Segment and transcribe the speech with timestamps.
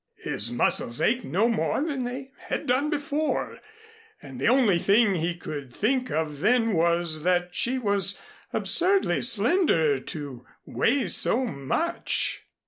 [0.17, 3.59] His muscles ached no more than they had done before,
[4.19, 8.19] and the only thing he could think of just then was that she was
[8.51, 12.43] absurdly slender to weigh so much.